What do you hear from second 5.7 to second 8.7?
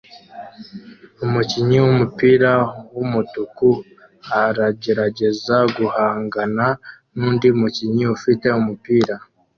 guhangana nundi mukinnyi ufite